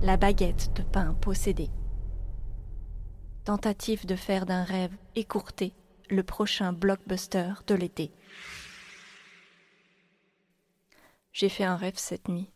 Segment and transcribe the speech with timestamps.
[0.00, 1.70] La baguette de pain possédée.
[3.44, 5.74] Tentative de faire d'un rêve écourté
[6.08, 8.12] le prochain blockbuster de l'été.
[11.32, 12.48] J'ai fait un rêve cette nuit.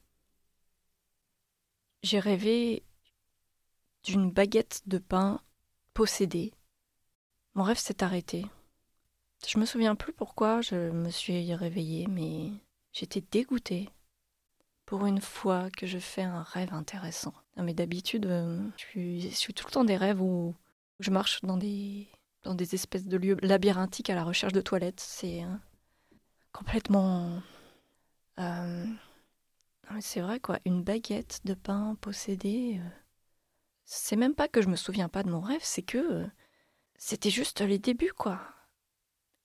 [2.04, 2.84] J'ai rêvé
[4.04, 5.40] d'une baguette de pain
[5.94, 6.52] possédée.
[7.54, 8.46] Mon rêve s'est arrêté.
[9.44, 12.52] Je me souviens plus pourquoi je me suis réveillée, mais
[12.92, 13.88] j'étais dégoûtée.
[14.92, 17.32] Pour une fois que je fais un rêve intéressant.
[17.56, 20.54] Non, mais d'habitude, euh, je, suis, tout le temps des rêves où
[21.00, 22.08] je marche dans des,
[22.42, 25.00] dans des espèces de lieux labyrinthiques à la recherche de toilettes.
[25.00, 25.54] C'est euh,
[26.52, 27.40] complètement.
[28.38, 28.84] Euh,
[30.00, 30.58] c'est vrai, quoi.
[30.66, 32.78] Une baguette de pain possédée.
[33.86, 36.26] C'est même pas que je me souviens pas de mon rêve, c'est que
[36.98, 38.42] c'était juste les débuts, quoi.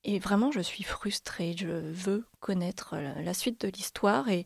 [0.03, 1.55] Et vraiment, je suis frustrée.
[1.57, 4.45] Je veux connaître la suite de l'histoire et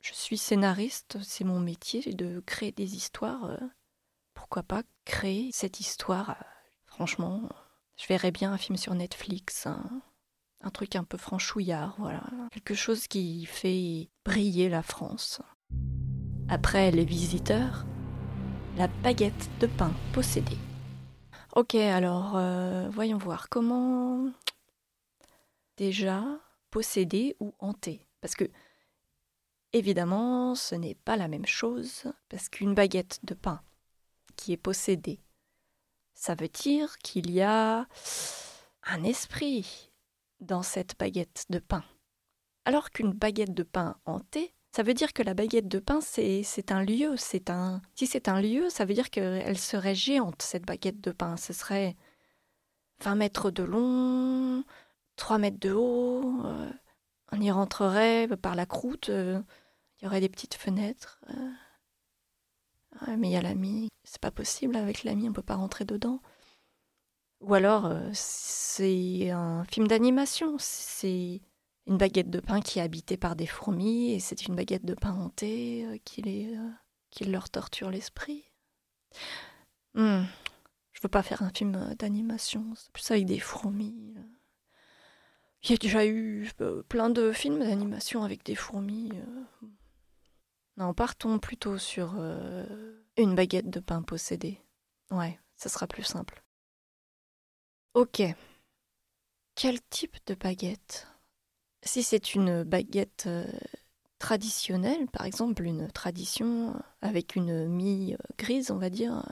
[0.00, 1.18] je suis scénariste.
[1.22, 3.44] C'est mon métier de créer des histoires.
[3.44, 3.58] Euh,
[4.34, 6.44] pourquoi pas créer cette histoire euh,
[6.86, 7.48] Franchement,
[7.96, 12.22] je verrais bien un film sur Netflix, un, truc un peu franchouillard, voilà.
[12.50, 15.40] Quelque chose qui fait briller la France.
[16.48, 17.86] Après les visiteurs,
[18.76, 20.58] la baguette de pain possédée.
[21.54, 24.30] Ok, alors euh, voyons voir comment
[25.76, 26.24] déjà
[26.70, 28.06] posséder ou hanter.
[28.20, 28.44] Parce que,
[29.72, 33.62] évidemment, ce n'est pas la même chose, parce qu'une baguette de pain
[34.36, 35.20] qui est possédée,
[36.14, 37.86] ça veut dire qu'il y a
[38.84, 39.90] un esprit
[40.40, 41.84] dans cette baguette de pain.
[42.64, 46.70] Alors qu'une baguette de pain hantée, ça veut dire que la baguette de pain, c'est
[46.70, 47.82] un lieu, c'est un...
[47.94, 51.36] Si c'est un lieu, ça veut dire qu'elle serait géante, cette baguette de pain.
[51.36, 51.96] Ce serait
[53.02, 54.64] 20 mètres de long,
[55.16, 56.44] 3 mètres de haut.
[56.44, 56.70] Euh,
[57.32, 59.08] on y rentrerait par la croûte.
[59.08, 59.40] Euh,
[59.98, 61.20] il y aurait des petites fenêtres.
[61.30, 63.16] Euh.
[63.16, 63.88] mais il y a l'ami.
[64.04, 66.20] C'est pas possible avec l'ami, on peut pas rentrer dedans.
[67.40, 70.56] Ou alors, c'est un film d'animation.
[70.58, 71.40] C'est
[71.86, 74.94] une baguette de pain qui est habitée par des fourmis et c'est une baguette de
[74.94, 76.54] pain hantée qui, les,
[77.10, 78.44] qui leur torture l'esprit.
[79.94, 80.22] Hmm.
[80.92, 84.14] Je veux pas faire un film d'animation, c'est plus avec des fourmis.
[85.62, 89.10] Il y a déjà eu euh, plein de films d'animation avec des fourmis.
[89.14, 89.66] Euh.
[90.78, 92.64] Non, partons plutôt sur euh,
[93.18, 94.62] une baguette de pain possédée.
[95.10, 96.42] Ouais, ça sera plus simple.
[97.92, 98.22] Ok.
[99.54, 101.08] Quel type de baguette?
[101.82, 103.28] Si c'est une baguette
[104.18, 109.26] traditionnelle, par exemple une tradition avec une mie grise, on va dire.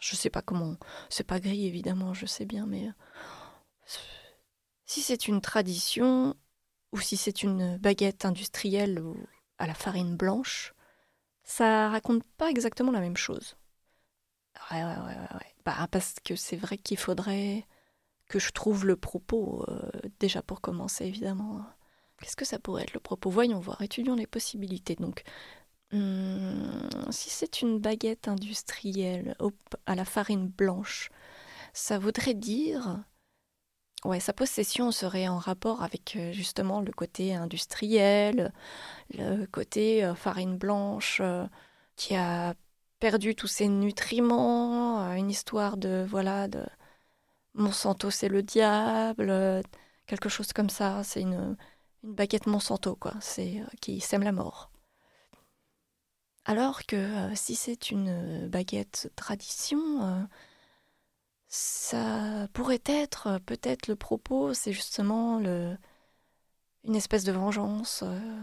[0.00, 0.76] Je sais pas comment.
[1.10, 2.88] C'est pas gris évidemment, je sais bien, mais
[4.92, 6.36] si c'est une tradition
[6.92, 9.02] ou si c'est une baguette industrielle
[9.56, 10.74] à la farine blanche,
[11.44, 13.56] ça raconte pas exactement la même chose.
[14.70, 15.54] Ouais, ouais, ouais, ouais.
[15.64, 17.66] Bah, parce que c'est vrai qu'il faudrait
[18.28, 21.64] que je trouve le propos, euh, déjà pour commencer, évidemment.
[22.20, 23.30] Qu'est-ce que ça pourrait être le propos?
[23.30, 24.96] Voyons voir, étudions les possibilités.
[24.96, 25.22] Donc,
[25.92, 29.36] hmm, si c'est une baguette industrielle
[29.86, 31.08] à la farine blanche,
[31.72, 33.02] ça voudrait dire
[34.04, 38.52] Ouais, sa possession serait en rapport avec euh, justement le côté industriel,
[39.14, 41.46] le côté euh, farine blanche euh,
[41.96, 42.54] qui a
[42.98, 46.64] perdu tous ses nutriments, une histoire de voilà de
[47.54, 49.62] Monsanto c'est le diable,
[50.06, 51.04] quelque chose comme ça.
[51.04, 51.56] C'est une,
[52.02, 54.70] baguette Monsanto quoi, c'est qui sème la mort.
[56.44, 60.26] Alors que si c'est une baguette tradition
[61.52, 65.76] ça pourrait être peut-être le propos, c'est justement le,
[66.84, 68.40] une espèce de vengeance, euh,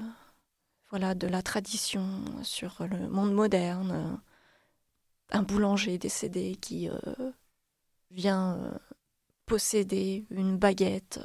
[0.91, 2.03] voilà, de la tradition
[2.43, 4.21] sur le monde moderne,
[5.31, 7.31] un boulanger décédé qui euh,
[8.11, 8.77] vient euh,
[9.47, 11.19] posséder une baguette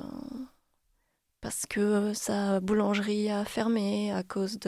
[1.43, 4.59] parce que sa boulangerie a fermé à cause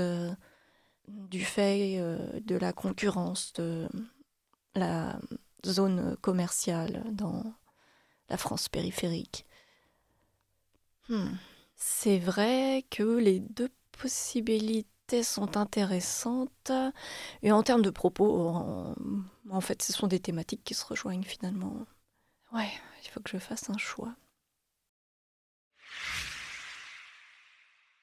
[1.08, 1.98] du fait
[2.42, 3.88] de la concurrence de
[4.74, 5.18] la
[5.66, 7.54] zone commerciale dans
[8.28, 9.46] la France périphérique.
[11.08, 11.34] Hmm.
[11.76, 16.72] C'est vrai que les deux possibilités sont intéressantes
[17.42, 18.48] et en termes de propos,
[19.50, 21.86] en, fait, ce sont des thématiques qui se rejoignent finalement.
[22.52, 22.70] Ouais,
[23.04, 24.16] il faut que je fasse un choix.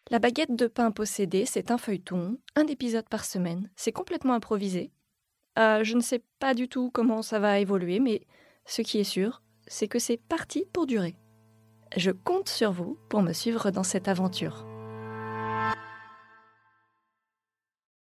[0.09, 3.69] La baguette de pain possédée, c'est un feuilleton, un épisode par semaine.
[3.75, 4.91] C'est complètement improvisé.
[5.59, 8.25] Euh, je ne sais pas du tout comment ça va évoluer, mais
[8.65, 11.15] ce qui est sûr, c'est que c'est parti pour durer.
[11.95, 14.65] Je compte sur vous pour me suivre dans cette aventure.